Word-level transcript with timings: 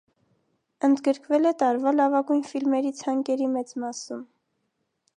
Ընդգրկվել 0.87 1.51
է 1.51 1.51
տարվա 1.59 1.95
լավագույն 1.99 2.43
ֆիլմերի 2.51 2.95
ցանկերի 3.05 3.53
մեծ 3.59 3.79
մասում։ 3.85 4.29